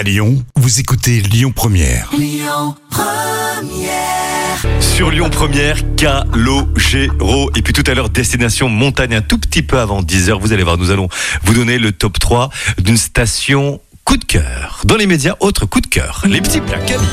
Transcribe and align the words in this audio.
À 0.00 0.02
Lyon, 0.02 0.42
vous 0.56 0.80
écoutez 0.80 1.20
Lyon 1.20 1.52
Première. 1.54 2.10
Sur 4.80 5.10
Lyon 5.10 5.28
Première, 5.28 5.76
Calogero. 5.94 7.50
Et 7.54 7.60
puis 7.60 7.74
tout 7.74 7.84
à 7.86 7.92
l'heure, 7.92 8.08
destination 8.08 8.70
montagne, 8.70 9.14
un 9.14 9.20
tout 9.20 9.36
petit 9.36 9.60
peu 9.60 9.78
avant 9.78 10.00
10h. 10.00 10.40
Vous 10.40 10.54
allez 10.54 10.62
voir, 10.62 10.78
nous 10.78 10.90
allons 10.90 11.10
vous 11.44 11.52
donner 11.52 11.76
le 11.78 11.92
top 11.92 12.18
3 12.18 12.48
d'une 12.78 12.96
station 12.96 13.78
coup 14.06 14.16
de 14.16 14.24
cœur. 14.24 14.80
Dans 14.86 14.96
les 14.96 15.06
médias, 15.06 15.34
autre 15.38 15.66
coup 15.66 15.82
de 15.82 15.86
cœur. 15.86 16.22
Les 16.26 16.40
petits 16.40 16.62
plats 16.62 16.78
Camille. 16.78 17.06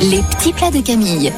Les 0.00 0.20
petits 0.36 0.52
plats 0.52 0.72
de 0.72 0.80
Camille. 0.80 1.32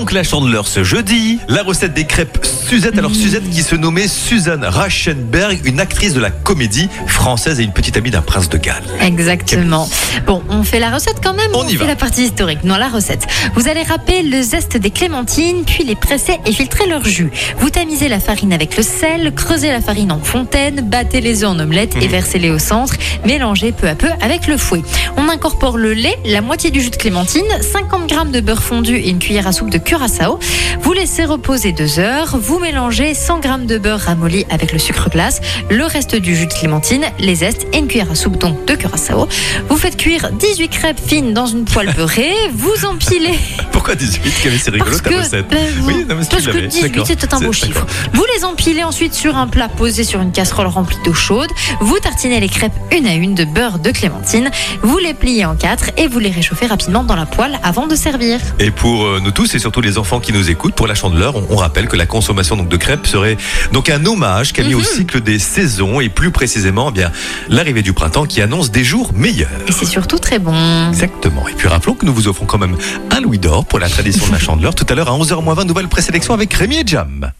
Donc 0.00 0.12
la 0.12 0.22
chandeleur 0.22 0.66
ce 0.66 0.82
jeudi. 0.82 1.40
La 1.48 1.62
recette 1.62 1.92
des 1.92 2.06
crêpes 2.06 2.38
Suzette. 2.42 2.96
Alors 2.96 3.14
Suzette 3.14 3.50
qui 3.50 3.62
se 3.62 3.74
nommait 3.74 4.08
Suzanne 4.08 4.64
Rachenberg, 4.64 5.60
une 5.66 5.78
actrice 5.78 6.14
de 6.14 6.20
la 6.20 6.30
comédie 6.30 6.88
française 7.06 7.60
et 7.60 7.64
une 7.64 7.72
petite 7.74 7.98
amie 7.98 8.10
d'un 8.10 8.22
prince 8.22 8.48
de 8.48 8.56
Galles. 8.56 8.82
Exactement. 9.02 9.86
Bon, 10.26 10.42
on 10.48 10.62
fait 10.62 10.78
la 10.80 10.90
recette 10.90 11.16
quand 11.22 11.34
même. 11.34 11.50
On 11.52 11.66
y 11.68 11.72
fait 11.72 11.76
va. 11.84 11.88
la 11.88 11.96
partie 11.96 12.22
historique? 12.24 12.64
Non, 12.64 12.76
la 12.76 12.88
recette. 12.88 13.26
Vous 13.54 13.68
allez 13.68 13.82
râper 13.82 14.22
le 14.22 14.40
zeste 14.40 14.78
des 14.78 14.90
clémentines, 14.90 15.64
puis 15.66 15.84
les 15.84 15.96
presser 15.96 16.38
et 16.46 16.52
filtrer 16.52 16.86
leur 16.86 17.04
jus. 17.04 17.30
Vous 17.58 17.68
tamisez 17.68 18.08
la 18.08 18.20
farine 18.20 18.54
avec 18.54 18.78
le 18.78 18.82
sel, 18.82 19.34
creusez 19.34 19.68
la 19.68 19.82
farine 19.82 20.12
en 20.12 20.20
fontaine, 20.20 20.80
battez 20.80 21.20
les 21.20 21.44
œufs 21.44 21.50
en 21.50 21.58
omelette 21.58 21.96
Mhm. 21.96 22.02
et 22.02 22.08
versez-les 22.08 22.48
au 22.50 22.58
centre. 22.58 22.94
Mélangez 23.26 23.72
peu 23.72 23.86
à 23.86 23.94
peu 23.96 24.08
avec 24.22 24.46
le 24.46 24.56
fouet. 24.56 24.80
On 25.18 25.28
incorpore 25.28 25.76
le 25.76 25.92
lait, 25.92 26.16
la 26.24 26.40
moitié 26.40 26.70
du 26.70 26.80
jus 26.80 26.88
de 26.90 26.96
clémentine, 26.96 27.44
50 27.60 28.08
g 28.08 28.16
de 28.32 28.40
beurre 28.40 28.62
fondu 28.62 28.96
et 28.96 29.10
une 29.10 29.18
cuillère 29.18 29.46
à 29.46 29.52
soupe 29.52 29.68
de 29.68 29.78
curaçao. 29.90 30.38
Vous 30.82 30.92
laissez 30.92 31.24
reposer 31.24 31.72
deux 31.72 31.98
heures. 31.98 32.38
Vous 32.38 32.60
mélangez 32.60 33.12
100 33.12 33.42
g 33.42 33.48
de 33.66 33.76
beurre 33.76 33.98
ramolli 33.98 34.46
avec 34.48 34.72
le 34.72 34.78
sucre 34.78 35.10
glace, 35.10 35.40
le 35.68 35.84
reste 35.84 36.14
du 36.14 36.36
jus 36.36 36.46
de 36.46 36.52
clémentine, 36.52 37.06
les 37.18 37.34
zestes 37.34 37.66
et 37.72 37.78
une 37.78 37.88
cuillère 37.88 38.12
à 38.12 38.14
soupe 38.14 38.38
donc 38.38 38.64
de 38.66 38.76
curaçao. 38.76 39.26
Vous 39.68 39.76
faites 39.76 39.96
cuire 39.96 40.30
18 40.30 40.68
crêpes 40.68 41.00
fines 41.04 41.34
dans 41.34 41.46
une 41.46 41.64
poêle 41.64 41.92
beurrée. 41.96 42.34
Vous 42.54 42.86
empilez. 42.86 43.36
Pourquoi 43.80 43.94
18 43.94 44.42
Camille, 44.42 44.58
c'est 44.62 44.70
rigolo 44.70 44.98
ta 44.98 45.08
recette. 45.08 45.46
vous- 45.78 45.86
oui, 45.86 45.94
non, 46.06 46.14
mais 46.16 46.24
parce 46.28 46.28
que 46.28 46.46
l'avais. 46.50 46.66
18 46.68 46.82
D'accord. 46.82 47.06
c'était 47.06 47.32
un 47.32 47.40
beau 47.40 47.50
chiffre. 47.50 47.86
Vous 48.12 48.26
les 48.36 48.44
empilez 48.44 48.84
ensuite 48.84 49.14
sur 49.14 49.38
un 49.38 49.46
plat 49.46 49.70
posé 49.70 50.04
sur 50.04 50.20
une 50.20 50.32
casserole 50.32 50.66
remplie 50.66 50.98
d'eau 51.02 51.14
chaude. 51.14 51.48
Vous 51.80 51.98
tartinez 51.98 52.40
les 52.40 52.50
crêpes 52.50 52.74
une 52.92 53.06
à 53.06 53.14
une 53.14 53.34
de 53.34 53.46
beurre 53.46 53.78
de 53.78 53.90
clémentine. 53.90 54.50
Vous 54.82 54.98
les 54.98 55.14
pliez 55.14 55.46
en 55.46 55.56
quatre 55.56 55.92
et 55.96 56.08
vous 56.08 56.18
les 56.18 56.28
réchauffez 56.28 56.66
rapidement 56.66 57.04
dans 57.04 57.16
la 57.16 57.24
poêle 57.24 57.58
avant 57.62 57.86
de 57.86 57.94
servir. 57.94 58.38
Et 58.58 58.70
pour 58.70 59.06
euh, 59.06 59.18
nous 59.24 59.30
tous 59.30 59.54
et 59.54 59.58
surtout 59.58 59.80
les 59.80 59.96
enfants 59.96 60.20
qui 60.20 60.34
nous 60.34 60.50
écoutent, 60.50 60.74
pour 60.74 60.86
la 60.86 60.94
chandeleur, 60.94 61.34
on, 61.36 61.46
on 61.48 61.56
rappelle 61.56 61.88
que 61.88 61.96
la 61.96 62.04
consommation 62.04 62.56
donc 62.56 62.68
de 62.68 62.76
crêpes 62.76 63.06
serait 63.06 63.38
donc 63.72 63.88
un 63.88 64.04
hommage 64.04 64.52
Camille 64.52 64.74
Mhm. 64.74 64.80
au 64.80 64.84
cycle 64.84 65.22
des 65.22 65.38
saisons 65.38 66.00
et 66.00 66.10
plus 66.10 66.30
précisément 66.32 66.88
eh 66.90 66.92
bien 66.92 67.10
l'arrivée 67.48 67.80
du 67.80 67.94
printemps 67.94 68.26
qui 68.26 68.42
annonce 68.42 68.70
des 68.70 68.84
jours 68.84 69.12
meilleurs. 69.14 69.48
Et 69.68 69.72
c'est 69.72 69.86
surtout 69.86 70.18
très 70.18 70.38
bon. 70.38 70.52
Exactement. 70.90 71.48
Et 71.48 71.54
puis 71.54 71.66
rappelons 71.66 71.94
que 71.94 72.04
nous 72.04 72.12
vous 72.12 72.28
offrons 72.28 72.44
quand 72.44 72.58
même 72.58 72.76
un 73.10 73.20
louis 73.20 73.38
d'or 73.38 73.64
pour 73.64 73.78
la 73.78 73.79
tradition 73.88 74.26
de 74.26 74.32
la 74.32 74.38
chandeleur. 74.38 74.74
Tout 74.74 74.86
à 74.88 74.94
l'heure 74.94 75.08
à 75.08 75.18
11h20, 75.18 75.66
nouvelle 75.66 75.88
présélection 75.88 76.34
avec 76.34 76.52
Rémi 76.52 76.76
et 76.76 76.86
Jam. 76.86 77.32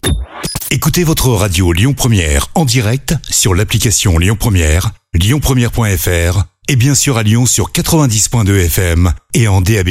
Écoutez 0.69 1.03
votre 1.03 1.29
radio 1.29 1.73
Lyon 1.73 1.93
Première 1.93 2.47
en 2.55 2.65
direct 2.65 3.15
sur 3.29 3.53
l'application 3.53 4.17
Lyon 4.17 4.37
Première, 4.39 4.91
lyonpremière.fr 5.13 6.43
et 6.67 6.75
bien 6.77 6.95
sûr 6.95 7.17
à 7.17 7.23
Lyon 7.23 7.45
sur 7.45 7.71
90.2 7.71 8.65
FM 8.65 9.11
et 9.33 9.47
en 9.49 9.59
DAB+. 9.59 9.89